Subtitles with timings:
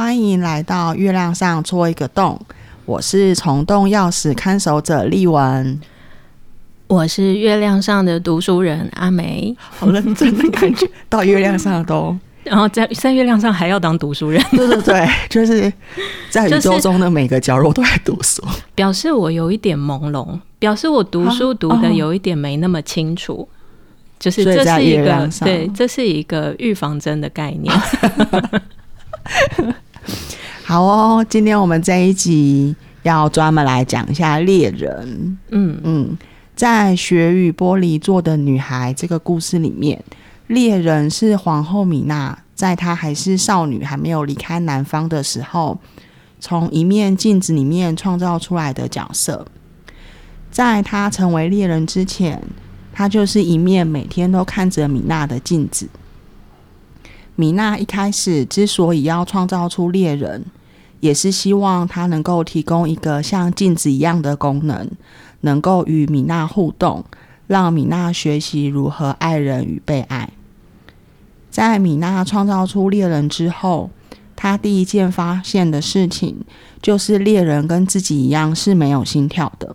[0.00, 2.40] 欢迎来到月亮上戳一个洞。
[2.86, 5.78] 我是虫洞钥匙看守者丽文，
[6.86, 9.54] 我是月亮上的读书人阿梅。
[9.58, 14.42] 好认真的感觉， 到月亮上都，然后在在月亮上还要当读书人。
[14.52, 15.70] 对对对， 就是
[16.30, 18.42] 在宇宙中的每个角落都在读书，
[18.74, 20.26] 表示我有一点朦胧，
[20.58, 23.46] 表示我读书读的有一点没那么清楚。
[24.18, 27.70] 就是这是一个对，这是一个预防针的概念。
[30.64, 35.38] 好哦，今天我们这一集要专门来讲一下猎人。
[35.50, 36.18] 嗯嗯，
[36.54, 40.02] 在《雪与玻璃做的女孩》这个故事里面，
[40.46, 45.78] 猎人是皇后米娜，在她还是少女，还没有离开南方的时候，
[46.38, 49.46] 从一面镜子里面创造出来的角色。
[50.50, 52.42] 在她成为猎人之前，
[52.92, 55.88] 她就是一面每天都看着米娜的镜子。
[57.40, 60.44] 米娜一开始之所以要创造出猎人，
[61.00, 64.90] 也是希望他能够提供一个像镜子一样的功能，
[65.40, 67.02] 能够与米娜互动，
[67.46, 70.28] 让米娜学习如何爱人与被爱。
[71.50, 73.88] 在米娜创造出猎人之后，
[74.36, 76.44] 他第一件发现的事情
[76.82, 79.74] 就是猎人跟自己一样是没有心跳的，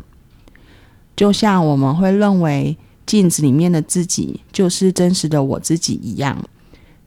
[1.16, 2.78] 就像我们会认为。
[3.08, 6.44] 镜子里面的自己就是真实的我自己一样，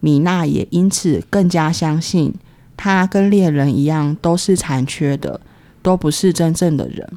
[0.01, 2.35] 米娜也因此更加相信，
[2.77, 5.41] 她跟猎人一样都是残缺的，
[5.83, 7.09] 都不是真正的人。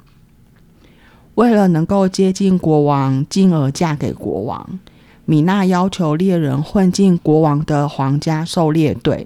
[1.36, 4.80] 为了能够接近国王，进而嫁给国王，
[5.26, 9.26] 米娜要求猎人混进国王的皇家狩猎队，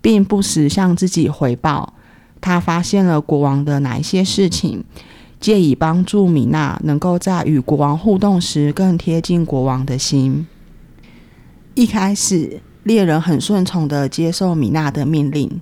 [0.00, 1.94] 并不时向自己回报，
[2.40, 4.84] 她发现了国王的哪一些事情。
[5.40, 10.46] 借以帮助米娜能够在与国王互动时更贴近国王的心。
[11.74, 15.60] 一开始，猎人很顺从地接受米娜的命令，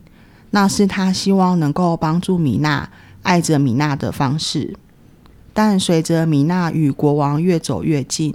[0.50, 2.88] 那是他希望能够帮助米娜
[3.22, 4.76] 爱着米娜的方式。
[5.52, 8.34] 但随着米娜与国王越走越近，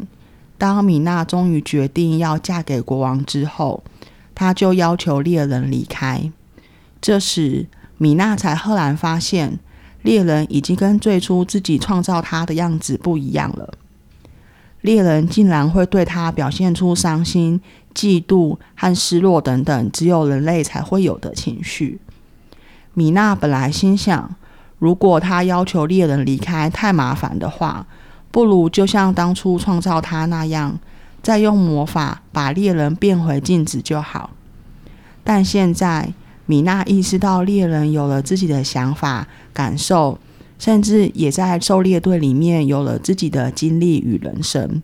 [0.57, 3.83] 当米娜终于决定要嫁给国王之后，
[4.35, 6.31] 他就要求猎人离开。
[7.01, 7.67] 这时，
[7.97, 9.59] 米娜才赫然发现。
[10.01, 13.73] 猎人已经跟最初自己创造他的样子不一样了。
[14.83, 17.59] 猎人竟然会对他表现出伤心、
[17.95, 21.99] 嫉妒和失落等等只有人类才会有的情绪。
[22.93, 24.35] 米娜本来心想，
[24.79, 27.87] 如果他要求猎人离开太麻烦的话，
[28.29, 30.77] 不如就像当初创造他那样，
[31.21, 34.31] 再用魔法把猎人变回镜子就好。
[35.23, 36.13] 但现在，
[36.45, 40.19] 米娜意识到猎人有了自己的想法、感受，
[40.63, 44.81] 甚至也在狩猎队里面有了自己的经历与人生。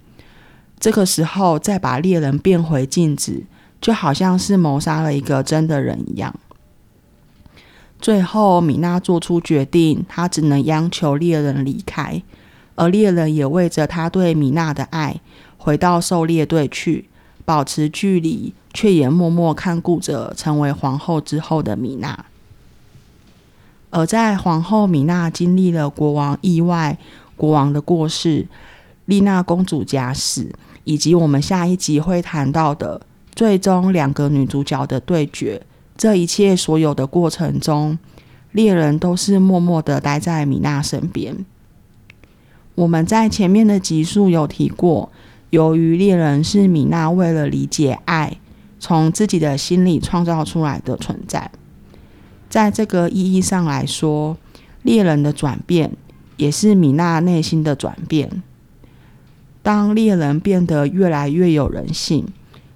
[0.77, 3.43] 这个时候再把猎人变回镜子，
[3.79, 6.37] 就好像是谋杀了一个真的人一样。
[8.01, 12.21] 最后，米娜做出决定，她只能央求猎人离开，
[12.75, 15.21] 而猎人也为着他对米娜的爱，
[15.57, 17.07] 回到狩猎队去，
[17.45, 18.53] 保持距离。
[18.71, 22.25] 却也默默看顾着成为皇后之后的米娜。
[23.89, 26.97] 而在皇后米娜经历了国王意外、
[27.35, 28.47] 国王的过世、
[29.05, 33.01] 丽娜公主假死，以及我们下一集会谈到的
[33.33, 35.61] 最终两个女主角的对决，
[35.97, 37.97] 这一切所有的过程中，
[38.51, 41.45] 猎人都是默默的待在米娜身边。
[42.75, 45.11] 我们在前面的集数有提过，
[45.49, 48.37] 由于猎人是米娜为了理解爱。
[48.81, 51.51] 从自己的心里创造出来的存在，
[52.49, 54.35] 在这个意义上来说，
[54.81, 55.91] 猎人的转变
[56.37, 58.41] 也是米娜内心的转变。
[59.61, 62.25] 当猎人变得越来越有人性，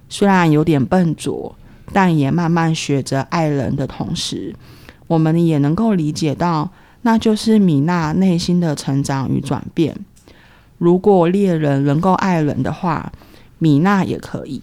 [0.08, 1.56] 虽然有点笨拙，
[1.92, 4.54] 但也慢慢学着爱人的同时，
[5.08, 6.70] 我们也能够理解到，
[7.02, 9.96] 那就是米娜内心的成长与转变。
[10.78, 13.10] 如果猎人能够爱人的话，
[13.58, 14.62] 米娜也可以。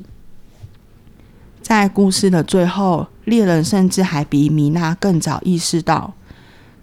[1.61, 6.13] 在故事的最后，猎人甚至还比米娜更早意识到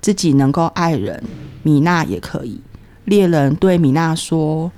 [0.00, 1.22] 自己能够爱人，
[1.62, 2.60] 米娜也可以。
[3.04, 4.70] 猎人对米娜说：“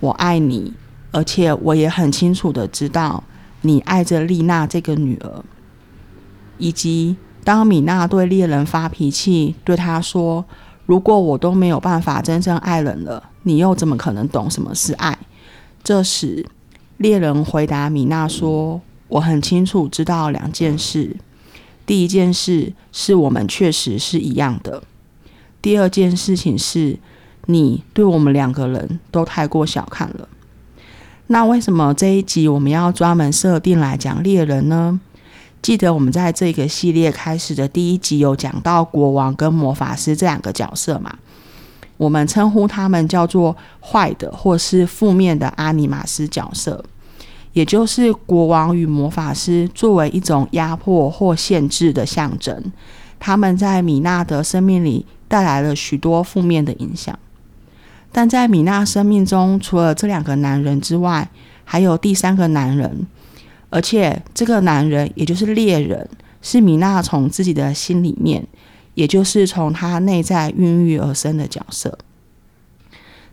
[0.00, 0.72] 我爱你，
[1.12, 3.22] 而且我也很清楚的知道
[3.60, 5.44] 你爱着丽娜这个女儿。”
[6.58, 10.44] 以及当米娜对猎人发脾气，对他说
[10.86, 15.18] ：“如果我都没有办法真正爱人了，你又怎么可能懂什么是爱？”
[15.84, 16.46] 这时，
[16.96, 18.80] 猎人回答米娜说。
[19.12, 21.14] 我很清楚知道两件事，
[21.84, 24.82] 第一件事是我们确实是一样的，
[25.60, 26.98] 第二件事情是
[27.44, 30.26] 你对我们两个人都太过小看了。
[31.26, 34.98] 那为什么这一集我们要专门设定来讲猎人呢？
[35.60, 41.14] 记得我们在这个系列开始的第一集有讲到国王跟魔法师这两个角色嘛？
[41.98, 46.82] 我们称呼他们叫做坏的或是负面的阿尼玛斯角色，
[47.52, 52.72] 也就是国王与魔法师作为一种压迫或限制的象征，
[53.18, 57.18] 他们在米娜的生命里带来了许多负面的影响。
[58.10, 61.30] 但在米娜生命中，除了这两个男人之外，
[61.64, 63.06] 还有第三个男人。
[63.70, 66.06] 而且，这个男人，也就是猎人，
[66.42, 68.46] 是米娜从自己的心里面，
[68.92, 71.96] 也就是从他内在孕育而生的角色。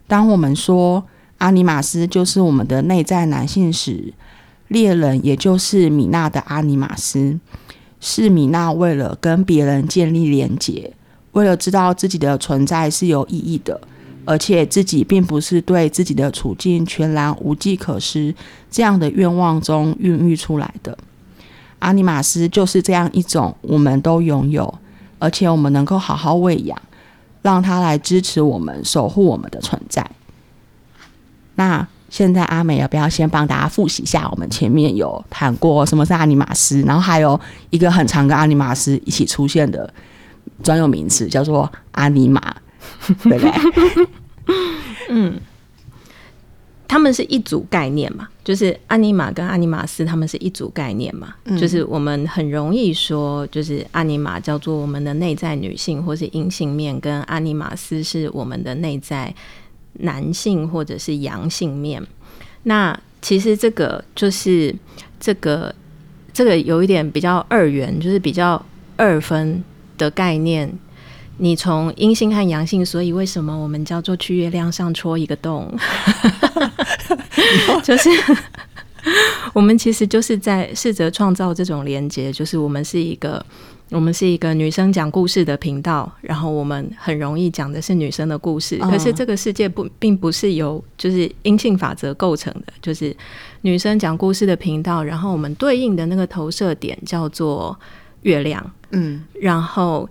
[0.07, 1.03] 当我们说
[1.39, 4.13] 阿尼玛斯就是我们的内在男性时，
[4.69, 7.39] 猎人也就是米娜的阿尼玛斯，
[7.99, 10.93] 是米娜为了跟别人建立连结，
[11.31, 13.81] 为了知道自己的存在是有意义的。
[14.25, 18.35] 而且自己并不是对自己的处境全然无计可施
[18.69, 20.95] 这样的愿望中孕育出来的。
[21.79, 24.71] 阿尼玛斯就是这样一种，我们都拥有，
[25.17, 26.79] 而且我们能够好好喂养，
[27.41, 30.07] 让它来支持我们，守护我们的存在。
[31.59, 34.29] 那现在阿美要不要先帮大家复习一下？
[34.31, 37.37] 我们前面有谈过什么是阿尼玛斯，然后还有
[37.69, 39.93] 一个很常跟阿尼玛斯一起出现的
[40.63, 42.41] 专有名词，叫做阿尼玛。
[43.23, 43.51] 对不对？
[45.09, 45.39] 嗯，
[46.87, 51.35] 他们是一组概念嘛，就是阿尼玛跟阿尼玛斯，他们是一组概念嘛。
[51.43, 59.33] 嗯、就是我们很容易说，就是阿尼玛叫做我们的内在女性或是阴性面，跟阿尼玛斯是我们的内在
[59.99, 62.05] 男性或者是阳性面。
[62.63, 64.75] 那其实这个就是
[65.19, 65.73] 这个
[66.33, 68.63] 这个有一点比较二元，就是比较
[68.97, 69.63] 二分
[69.97, 70.71] 的概念。
[71.41, 75.73] 你从阴性和阳性，所以为什么我们叫做去月亮上戳一个洞？
[77.81, 78.09] 就是
[79.53, 83.43] 我们其实就是在试着创造这种连接，就是我们是一个
[83.89, 93.15] 我们是一个女生讲故事的频道，然后我们很容易讲的是女生的故事，可是这个世界不并不是由就是阴性法则构成的，就是
[93.61, 97.77] 女生讲故事的频道，然后我们对应的那个投射点叫做
[98.21, 100.07] 月亮，嗯，然后。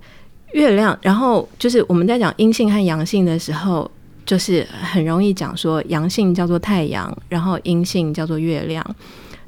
[0.55, 3.89] 月亮，然后就是我们在讲阴性和阳性的时候，
[4.29, 8.85] 就是很容易讲说阳性叫做太阳，然后阴性叫做月亮。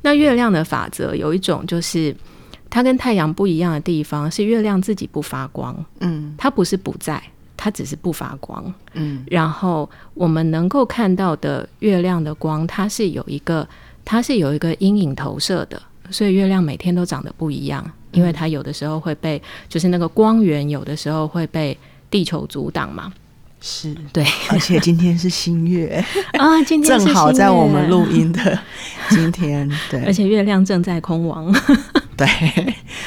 [0.01, 2.17] 那月亮的法则有一种就是
[2.71, 7.23] 它跟太阳不一样的地方是月亮自己不发光，嗯，它不是不在，
[7.59, 9.23] 它只是不发光，嗯。
[9.27, 13.69] 然后我们能够看到的月亮的光，它是有一个，
[14.03, 15.81] 它是有一个阴影投射的，
[16.11, 17.85] 所以月亮每天都长得不一样。
[18.13, 21.77] 因为它有的时候会被，就是那个光源，有的时候会被
[22.11, 23.13] 地球阻挡嘛。
[23.61, 26.03] 是对，而且今天是新月
[26.39, 28.59] 啊，今天正好在我们录音的
[29.11, 31.55] 今天，对，而且月亮正在空亡，
[32.17, 32.27] 对，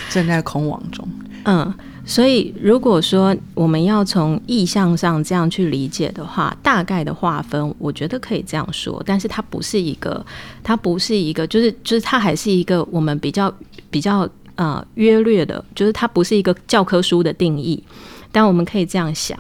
[0.10, 1.08] 正在空亡中。
[1.46, 1.74] 嗯，
[2.06, 10.26] 所以如果说我们要从意象上这样去理解的话，大概的划分，我觉得可以这样说，但是它不是一个，
[10.64, 13.54] 它不是一个，就是就是它还是一个我们比较
[13.90, 14.30] 比较。
[14.56, 17.84] 呃，约略的，就是它不是一个教科书的定义，
[18.32, 19.36] 但我们可以这样想，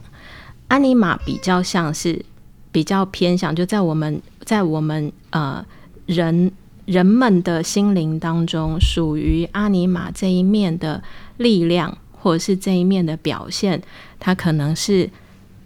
[0.73, 2.25] 阿尼玛比较像是
[2.71, 5.63] 比较偏向，就在我们在我们呃
[6.07, 6.51] 人
[6.85, 11.03] 人们的心灵当中，属于阿尼玛这一面的
[11.37, 13.79] 力量，或者是这一面的表现，
[14.19, 15.07] 它可能是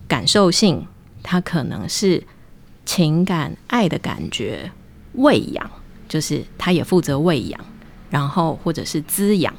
[0.10, 0.86] 感受性，
[1.24, 2.22] 它可能是
[2.84, 4.70] 情感、爱的感觉，
[5.14, 5.72] 喂养，
[6.10, 7.58] 就是它也负责喂养。
[8.10, 9.54] 然后或者是滋养，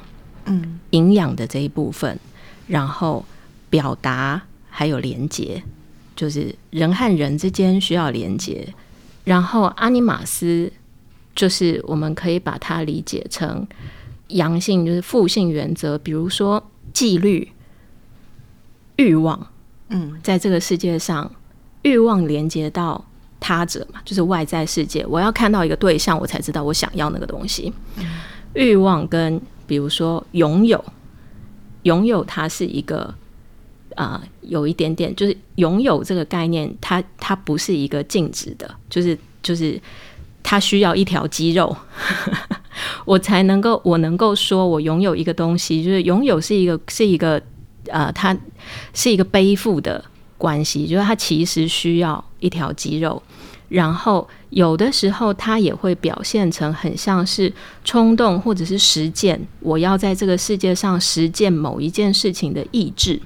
[0.45, 2.19] 嗯，营养的这一部分，
[2.67, 3.25] 然后
[3.71, 4.39] 表达
[4.79, 5.61] 还有连接，
[6.15, 8.65] 就是人和人之间需要连接。
[9.25, 10.71] 然后阿尼玛斯
[11.35, 13.67] 就是我们可以把它理解成
[14.29, 17.51] 阳性，就是负性原则，比如说纪律、
[18.95, 19.47] 欲望，
[19.89, 21.29] 嗯，在这个世界上，
[21.81, 23.03] 欲望连接到
[23.37, 27.73] 他者嘛，就是外在世界，我要看到一个对象，我才知道我想要那个东西。
[27.97, 28.05] 嗯
[28.53, 30.81] 欲望跟比如说拥有，
[31.83, 33.13] 拥有它是一个
[33.99, 39.77] 啊、呃，有一点点就是拥有这个概念，它它不是一个静止的，就是就是
[40.41, 41.75] 它需要一条肌肉，
[43.03, 47.41] 我才能够我能够说我拥有一个东西，就是拥有是一个是一个
[47.89, 48.33] 呃，它
[48.93, 50.01] 是一个背负的
[50.37, 53.21] 关系，就是它其实需要一条肌肉。
[53.67, 57.51] 然后有的时候，它也会表现成很像是
[57.83, 59.39] 冲动或者是实践。
[59.59, 63.19] 我要在这个世界上实践某一件事情的意志。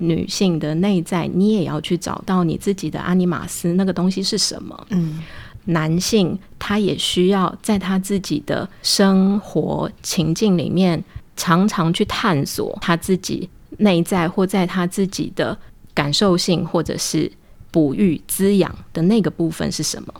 [0.00, 4.86] 女性的内在，你也要去找到你自己的阿尼玛斯那个东西是什么。
[4.90, 5.22] 嗯，
[5.66, 11.02] 男性他也需要在他自己的生活情境里面，
[11.36, 15.56] 常常去探索他自己内在或在他自己的
[15.94, 17.30] 感受性，或者是
[17.70, 20.12] 哺育滋养的那个部分是什么。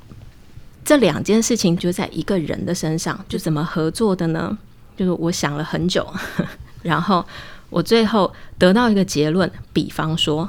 [0.84, 4.56] 这两件事情就在一个人的身上，就怎么合作的呢？
[4.96, 6.06] 就是我想了很久，
[6.82, 7.24] 然后
[7.70, 9.50] 我最后得到一个结论。
[9.72, 10.48] 比方说，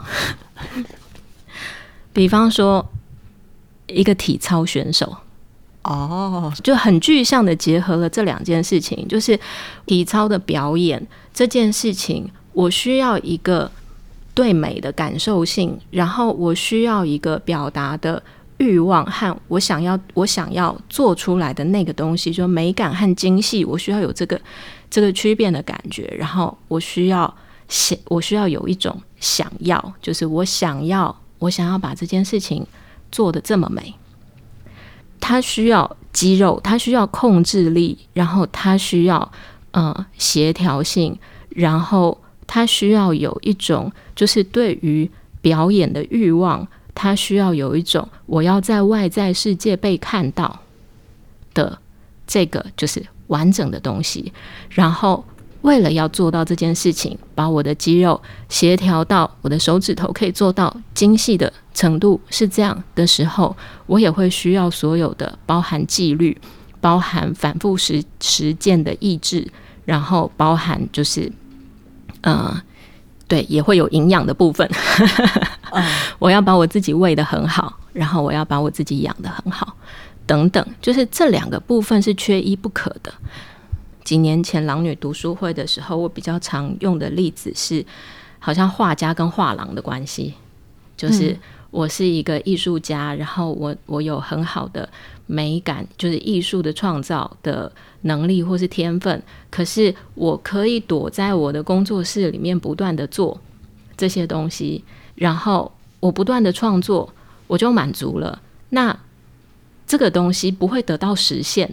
[2.11, 2.85] 比方说
[3.87, 5.15] 一个体操选手，
[5.83, 9.39] 哦，就很具象的结合了这两件事情，就是
[9.85, 13.71] 体操的表演这件事情，我需要一个
[14.33, 18.21] 对美的感受性，然后我需要一个表达的。
[18.57, 24.39] 欲望和我想要，我想要做出来的那个东西，就美感和精细，我需要有这个
[24.91, 26.13] 这个区别的感觉。
[26.15, 27.33] 然后我需要
[27.67, 32.63] 想，我需要有一种想要，就是我想要，我想要把这件事情
[33.12, 33.95] 做得这么美。
[35.19, 39.31] 他需要肌肉，他需要控制力，然后他需要
[39.71, 41.17] 呃协调性，
[41.50, 45.10] 然后他需要有一种就是对于
[45.41, 46.67] 表演的欲望。
[46.93, 50.60] 他需要有一种我要在外在世界被看到
[51.53, 51.79] 的
[52.27, 54.31] 这个就是完整的东西，
[54.69, 55.23] 然后
[55.61, 63.55] 为了要做到这件事情，把我的肌肉协调到我的手指头可以做到精细的程度是这样的时候，
[63.88, 66.39] 我也会需要所有的包含纪律、
[66.79, 69.47] 包含反复实实践的意志，
[69.85, 71.31] 然后包含就是
[72.21, 72.61] 呃。
[73.27, 74.69] 对，也会有营养的部分。
[76.19, 79.73] 我要把我自己喂得很好，然后我要把我自己养得很好，
[80.31, 83.13] 等等，就是这两个部分是缺一不可的。
[84.05, 87.85] 几年前狼女读书会的时候，我比较常用的例子是，
[88.39, 90.35] 好像画家跟画廊的关系，
[90.95, 91.38] 就是
[91.69, 94.88] 我是一个艺术家，然后我我有很好的
[95.25, 97.69] 美感，就是艺术的创造的。
[98.03, 99.21] 能力或是天分，
[99.51, 103.39] 可是我可以躲在我的工作室里面不断的做
[103.95, 104.83] 这些东西，
[105.13, 107.13] 然后我不断的创作，
[107.45, 108.41] 我就满足了。
[108.69, 108.97] 那
[109.91, 111.69] 这个东西不会得到实现，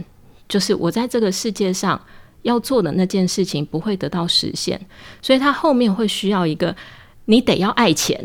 [0.49, 2.01] 就是我在这个世界上
[2.43, 4.81] 要做的那件事情不会得到实现，
[5.23, 6.75] 所以他后面会需要一个，
[7.27, 8.21] 你得要爱钱。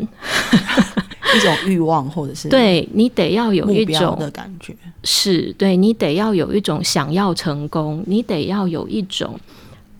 [1.36, 4.74] 一种欲望，或者是对你得要有一种的感觉，
[5.04, 9.38] 是对你得要有一种想要成功，你得要有一种，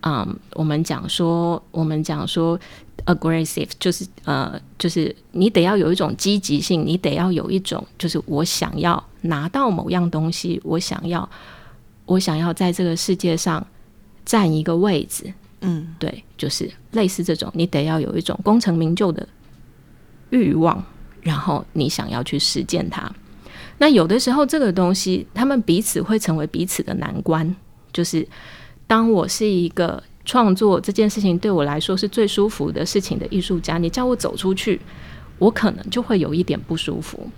[0.02, 2.58] 嗯，我们讲说，我们讲说
[3.06, 11.28] ，aggressive，就是呃，就是你得要有一种积极性，你得要有一种，就是我想要拿到某样东西，我想要，
[12.06, 13.66] 我想要在这个世界上
[14.24, 19.26] 占一个位置，嗯，对，就是类似这种，你得要有一种功成名就的
[20.30, 20.84] 欲望。
[21.22, 23.10] 然后你想要去实践它，
[23.78, 27.56] 那有的时候这个东西，他们彼此会成为彼此的难关。
[27.94, 28.28] 就是
[28.86, 34.80] 当我是一个创作这件事情对我来说是最舒服的事情的艺术家，你叫我走出去，
[35.38, 37.28] 我可能就会有一点不舒服。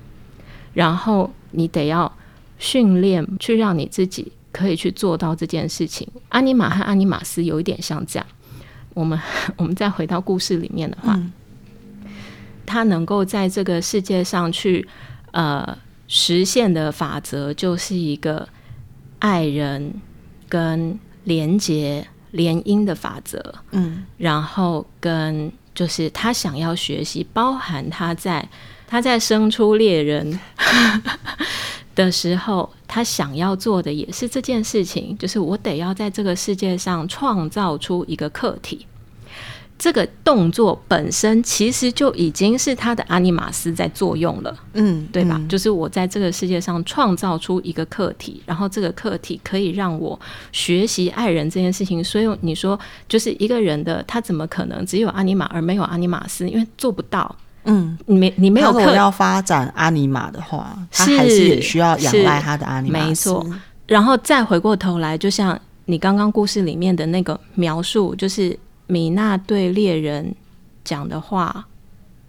[0.73, 2.11] 然后你得要
[2.59, 6.07] 训练去让你自己可以去做到这件事情。
[6.29, 8.27] 阿尼玛和阿尼玛斯有一点像这样。
[8.95, 9.19] 我们
[9.57, 11.15] 我们再回到故事里面的话。
[11.15, 11.33] 嗯
[12.69, 14.85] 他能够在这个世界上去，
[15.31, 15.79] 呃，
[16.09, 18.49] 实现的法则就是一个
[19.21, 19.95] 爱人
[20.49, 22.05] 跟连结
[22.37, 23.55] 联姻的法则。
[23.73, 28.49] 嗯，然后跟就是他想要学习，包含他在
[28.87, 30.39] 他在生出猎人
[31.97, 38.87] 的时候，他想要做的也是这件事情，就是我得要在这个世界上创造出一个客体。
[39.79, 45.37] 这个动作本身其实就已经是他的阿尼玛斯在作用了，嗯，对吧？
[45.39, 50.19] 嗯，就是我在这个世界上创造出一个课题，然后这个课题可以让我
[50.51, 52.03] 学习爱人这件事情。
[52.03, 56.49] 所以你说，就是一个人的他怎么可能只有阿尼玛而没有阿尼玛斯？
[56.49, 57.37] 因为做不到。
[57.65, 58.73] 嗯，你没你没有。
[58.73, 63.05] 如果要发展阿尼玛的话，他还是也需要仰赖他的阿尼玛。
[63.05, 63.47] 没错。
[63.87, 68.59] 然后再回过头来，就像你刚刚故事里面的那个描述，就是。
[68.87, 70.35] 米娜对猎人
[70.85, 71.67] 讲的话，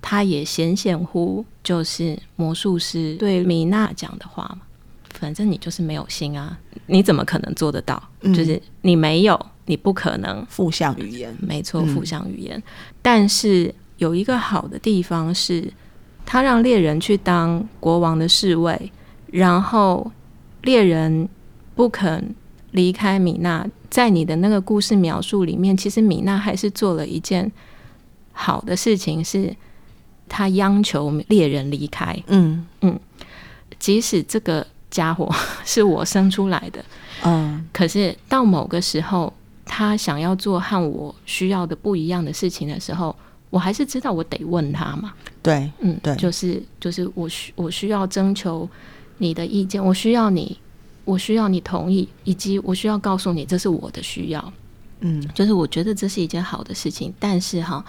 [0.01, 4.61] 他也显显乎就是魔术师对米娜讲的话嘛。
[5.11, 8.01] 反正你就是没有心啊，你怎么可能做得到？
[8.21, 10.45] 嗯、就是你没有，你不可能。
[10.47, 12.55] 负向语言，没错，负向语言。
[12.55, 12.63] 嗯、
[13.01, 15.73] 但是有一个好的地方是，
[16.23, 18.91] 他让猎人去当国王的侍卫，
[19.31, 20.11] 然后
[20.61, 21.27] 猎人
[21.73, 22.35] 不肯
[22.77, 23.67] 离开米娜。
[23.89, 27.49] 在你的那个故事描述里面，其实米娜还是做了一件
[28.31, 29.55] 好的事情，是
[30.29, 32.15] 她央求猎人离开。
[32.27, 32.99] 嗯嗯，
[33.79, 35.33] 即使这个家伙
[35.65, 36.83] 是我生出来的，
[37.23, 39.33] 嗯，可是到某个时候，
[39.65, 43.15] 他想要做和我需要的不一样的事情的时候，
[43.49, 45.13] 我还是知道我得问他嘛。
[45.41, 48.69] 对，嗯，对，就是就是我需我需要征求
[49.17, 50.59] 你的意见，我需要你，
[51.07, 54.53] 我需要你同意，以及我需要告诉你这是我的需要。
[54.99, 57.83] 嗯，就是我觉得这是一件好的事情，但是哈。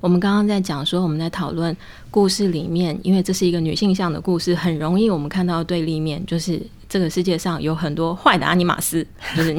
[0.00, 1.76] 我们刚刚在讲说，我们在讨论
[2.10, 9.56] 故事里面，因为这是一个女性向的故事，很容易我们看到对立面，就是这个世界上有很多坏的阿尼玛斯， 就是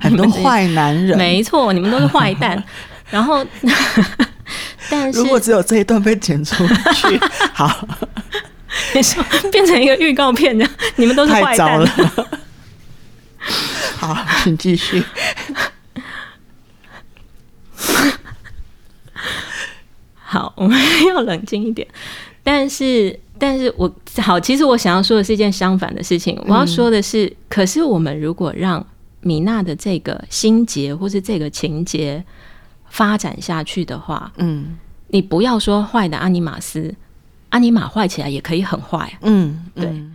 [0.00, 1.16] 很多坏男人。
[1.16, 2.60] 没错，你们都是坏蛋。
[3.08, 3.46] 然后，
[4.90, 7.16] 但是 如果只有这一段被剪出去，
[7.54, 7.86] 好，
[8.96, 11.56] 你说变成一个预告片这样，你们都是坏蛋。
[11.56, 12.28] 太糟了。
[14.04, 15.02] 好， 请继续。
[20.22, 21.88] 好，我们要冷静一点。
[22.42, 26.38] 但是，但是我好，其实我想要说的是一件相反的事情。
[26.46, 28.86] 我要说的是，嗯、可是我们如果让
[29.20, 32.22] 米娜的这个心结或是这个情节
[32.90, 34.76] 发展下去的话，嗯，
[35.08, 36.94] 你不要说坏的阿尼玛斯，
[37.48, 39.16] 阿尼玛坏起来也可以很坏。
[39.22, 39.86] 嗯，对。
[39.86, 40.14] 嗯